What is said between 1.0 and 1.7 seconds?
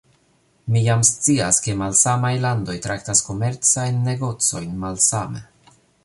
scias,